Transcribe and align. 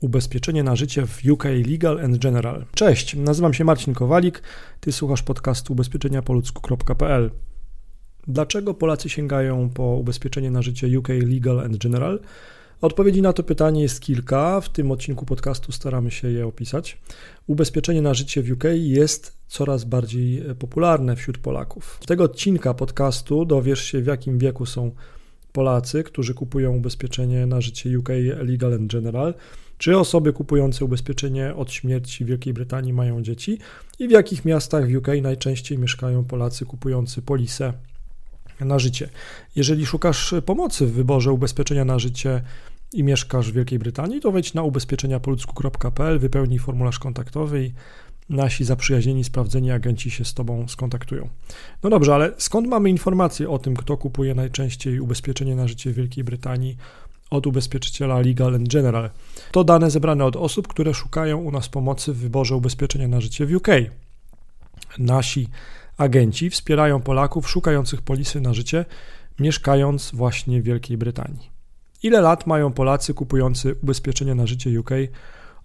Ubezpieczenie 0.00 0.62
na 0.62 0.76
życie 0.76 1.06
w 1.06 1.30
UK 1.30 1.44
Legal 1.44 2.00
and 2.00 2.18
General. 2.18 2.64
Cześć, 2.74 3.16
nazywam 3.16 3.54
się 3.54 3.64
Marcin 3.64 3.94
Kowalik, 3.94 4.42
ty 4.80 4.92
słuchasz 4.92 5.22
podcastu 5.22 5.72
ubezpieczeniapoludzku.pl. 5.72 7.30
Dlaczego 8.26 8.74
Polacy 8.74 9.08
sięgają 9.08 9.70
po 9.70 9.82
ubezpieczenie 9.82 10.50
na 10.50 10.62
życie 10.62 10.98
UK 10.98 11.08
Legal 11.08 11.60
and 11.60 11.76
General? 11.76 12.20
Odpowiedzi 12.80 13.22
na 13.22 13.32
to 13.32 13.42
pytanie 13.42 13.82
jest 13.82 14.00
kilka. 14.00 14.60
W 14.60 14.68
tym 14.68 14.90
odcinku 14.90 15.26
podcastu 15.26 15.72
staramy 15.72 16.10
się 16.10 16.30
je 16.30 16.46
opisać. 16.46 16.98
Ubezpieczenie 17.46 18.02
na 18.02 18.14
życie 18.14 18.42
w 18.42 18.50
UK 18.50 18.64
jest 18.74 19.36
coraz 19.46 19.84
bardziej 19.84 20.42
popularne 20.58 21.16
wśród 21.16 21.38
Polaków. 21.38 21.98
Z 22.02 22.06
tego 22.06 22.24
odcinka 22.24 22.74
podcastu 22.74 23.44
dowiesz 23.44 23.82
się, 23.82 24.02
w 24.02 24.06
jakim 24.06 24.38
wieku 24.38 24.66
są 24.66 24.90
Polacy, 25.56 26.02
którzy 26.02 26.34
kupują 26.34 26.76
ubezpieczenie 26.76 27.46
na 27.46 27.60
życie 27.60 27.98
UK 27.98 28.08
Legal 28.42 28.74
and 28.74 28.92
General 28.92 29.34
czy 29.78 29.98
osoby 29.98 30.32
kupujące 30.32 30.84
ubezpieczenie 30.84 31.54
od 31.54 31.72
śmierci 31.72 32.24
w 32.24 32.28
Wielkiej 32.28 32.54
Brytanii 32.54 32.92
mają 32.92 33.22
dzieci 33.22 33.58
i 33.98 34.08
w 34.08 34.10
jakich 34.10 34.44
miastach 34.44 34.90
w 34.90 34.96
UK 34.96 35.08
najczęściej 35.22 35.78
mieszkają 35.78 36.24
Polacy 36.24 36.66
kupujący 36.66 37.22
polisę 37.22 37.72
na 38.60 38.78
życie. 38.78 39.08
Jeżeli 39.56 39.86
szukasz 39.86 40.34
pomocy 40.46 40.86
w 40.86 40.92
wyborze 40.92 41.32
ubezpieczenia 41.32 41.84
na 41.84 41.98
życie 41.98 42.42
i 42.92 43.02
mieszkasz 43.02 43.50
w 43.50 43.54
Wielkiej 43.54 43.78
Brytanii, 43.78 44.20
to 44.20 44.32
wejdź 44.32 44.54
na 44.54 44.62
ubezpieczeniapoludzku.pl, 44.62 46.18
wypełnij 46.18 46.58
formularz 46.58 46.98
kontaktowy 46.98 47.64
i 47.64 47.72
nasi 48.28 48.64
zaprzyjaźnieni, 48.64 49.24
sprawdzeni 49.24 49.70
agenci 49.70 50.10
się 50.10 50.24
z 50.24 50.34
Tobą 50.34 50.68
skontaktują. 50.68 51.28
No 51.82 51.90
dobrze, 51.90 52.14
ale 52.14 52.32
skąd 52.38 52.68
mamy 52.68 52.90
informacje 52.90 53.50
o 53.50 53.58
tym, 53.58 53.76
kto 53.76 53.96
kupuje 53.96 54.34
najczęściej 54.34 55.00
ubezpieczenie 55.00 55.56
na 55.56 55.68
życie 55.68 55.90
w 55.90 55.94
Wielkiej 55.94 56.24
Brytanii 56.24 56.76
od 57.30 57.46
ubezpieczyciela 57.46 58.20
Legal 58.20 58.58
General. 58.60 59.10
To 59.52 59.64
dane 59.64 59.90
zebrane 59.90 60.24
od 60.24 60.36
osób, 60.36 60.68
które 60.68 60.94
szukają 60.94 61.38
u 61.38 61.50
nas 61.50 61.68
pomocy 61.68 62.12
w 62.12 62.16
wyborze 62.16 62.56
ubezpieczenia 62.56 63.08
na 63.08 63.20
życie 63.20 63.46
w 63.46 63.54
UK. 63.54 63.68
Nasi 64.98 65.48
agenci 65.96 66.50
wspierają 66.50 67.00
Polaków 67.00 67.50
szukających 67.50 68.02
polisy 68.02 68.40
na 68.40 68.54
życie, 68.54 68.84
mieszkając 69.38 70.10
właśnie 70.14 70.62
w 70.62 70.64
Wielkiej 70.64 70.96
Brytanii. 70.96 71.50
Ile 72.02 72.20
lat 72.20 72.46
mają 72.46 72.72
Polacy 72.72 73.14
kupujący 73.14 73.74
ubezpieczenie 73.82 74.34
na 74.34 74.46
życie 74.46 74.80
UK 74.80 74.90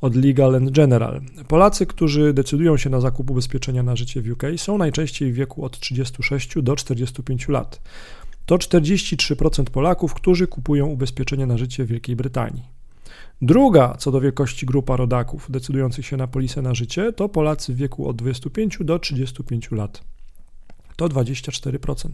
od 0.00 0.16
Legal 0.16 0.54
and 0.54 0.70
General? 0.70 1.20
Polacy, 1.48 1.86
którzy 1.86 2.32
decydują 2.32 2.76
się 2.76 2.90
na 2.90 3.00
zakup 3.00 3.30
ubezpieczenia 3.30 3.82
na 3.82 3.96
życie 3.96 4.22
w 4.22 4.30
UK, 4.30 4.42
są 4.56 4.78
najczęściej 4.78 5.32
w 5.32 5.34
wieku 5.34 5.64
od 5.64 5.80
36 5.80 6.62
do 6.62 6.76
45 6.76 7.48
lat 7.48 7.80
to 8.50 8.56
43% 8.56 9.64
Polaków, 9.64 10.14
którzy 10.14 10.46
kupują 10.46 10.86
ubezpieczenie 10.86 11.46
na 11.46 11.58
życie 11.58 11.84
w 11.84 11.88
Wielkiej 11.88 12.16
Brytanii. 12.16 12.62
Druga 13.42 13.94
co 13.98 14.10
do 14.10 14.20
wielkości 14.20 14.66
grupa 14.66 14.96
rodaków 14.96 15.50
decydujących 15.50 16.06
się 16.06 16.16
na 16.16 16.26
polisę 16.26 16.62
na 16.62 16.74
życie 16.74 17.12
to 17.12 17.28
Polacy 17.28 17.74
w 17.74 17.76
wieku 17.76 18.08
od 18.08 18.16
25 18.16 18.78
do 18.80 18.98
35 18.98 19.70
lat. 19.70 20.02
To 20.96 21.08
24%. 21.08 22.10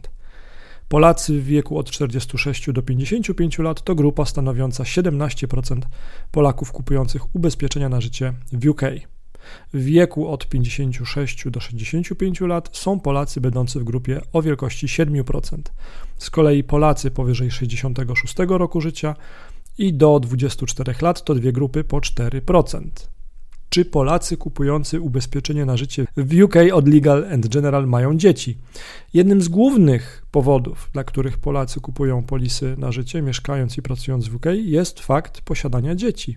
Polacy 0.89 1.41
w 1.41 1.45
wieku 1.45 1.79
od 1.79 1.91
46 1.91 2.73
do 2.73 2.83
55 2.83 3.59
lat 3.59 3.83
to 3.83 3.95
grupa 3.95 4.25
stanowiąca 4.25 4.84
17% 4.84 5.81
Polaków 6.31 6.73
kupujących 6.73 7.37
ubezpieczenia 7.37 7.89
na 7.89 8.01
życie 8.01 8.33
w 8.53 8.69
UK. 8.69 8.83
W 9.75 9.84
wieku 9.84 10.28
od 10.28 10.48
56 10.48 11.45
do 11.51 11.61
65 11.61 12.41
lat 12.41 12.69
są 12.73 13.01
Polacy 13.01 13.41
będący 13.41 13.81
w 13.81 13.84
grupie 13.84 14.20
o 14.33 14.43
wielkości 14.43 14.87
7%. 14.87 15.61
Z 16.19 16.31
kolei 16.31 16.65
Polacy 16.65 17.11
powyżej 17.11 17.50
66 17.50 18.34
roku 18.48 18.81
życia 18.81 19.15
i 19.78 19.95
do 19.95 20.21
24 20.21 20.95
lat 21.03 21.25
to 21.25 21.34
dwie 21.34 21.53
grupy 21.53 21.84
po 21.84 21.98
4%. 21.98 23.16
Czy 23.69 23.84
Polacy 23.84 24.36
kupujący 24.36 25.00
ubezpieczenie 25.00 25.64
na 25.64 25.77
życie 25.77 26.06
w 26.17 26.42
UK 26.42 26.55
od 26.72 26.89
Legal 26.89 27.27
and 27.33 27.48
General 27.48 27.86
mają 27.86 28.17
dzieci? 28.17 28.59
Jednym 29.14 29.42
z 29.42 29.48
głównych 29.48 30.27
powodów, 30.31 30.91
dla 30.93 31.04
których 31.04 31.38
Polacy 31.38 31.81
kupują 31.81 32.22
polisy 32.22 32.75
na 32.78 32.93
życie, 32.93 33.22
mieszkając 33.22 33.78
i 33.78 33.82
pracując 33.82 34.28
w 34.28 34.34
UK, 34.34 34.47
jest 34.54 35.00
fakt 35.00 35.41
posiadania 35.41 35.94
dzieci. 35.94 36.37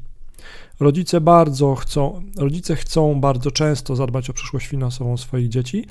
Rodzice 0.80 1.22
bardzo 1.22 1.76
chcą, 1.76 2.22
rodzice 2.38 2.76
chcą 2.76 3.22
bardzo 3.22 3.52
często 3.52 3.96
zadbać 3.96 4.30
o 4.30 4.34
przyszłość 4.34 4.68
finansową 4.68 5.18
swoich 5.18 5.50
dzieci, 5.50 5.86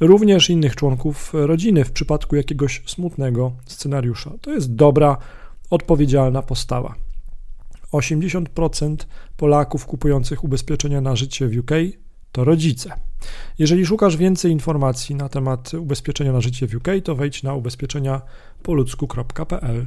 również 0.00 0.50
innych 0.50 0.76
członków 0.76 1.30
rodziny 1.32 1.84
w 1.84 1.92
przypadku 1.92 2.36
jakiegoś 2.36 2.82
smutnego 2.86 3.52
scenariusza. 3.66 4.30
To 4.40 4.52
jest 4.52 4.74
dobra, 4.74 5.16
odpowiedzialna 5.70 6.42
postawa. 6.42 7.07
80% 7.92 8.96
Polaków 9.36 9.86
kupujących 9.86 10.44
ubezpieczenia 10.44 11.00
na 11.00 11.16
życie 11.16 11.48
w 11.48 11.58
UK 11.58 11.70
to 12.32 12.44
rodzice. 12.44 12.92
Jeżeli 13.58 13.86
szukasz 13.86 14.16
więcej 14.16 14.52
informacji 14.52 15.14
na 15.14 15.28
temat 15.28 15.74
ubezpieczenia 15.74 16.32
na 16.32 16.40
życie 16.40 16.66
w 16.66 16.74
UK, 16.74 16.88
to 17.04 17.14
wejdź 17.14 17.42
na 17.42 17.54
ubezpieczenia 17.54 18.20
poludzku.pl. 18.62 19.86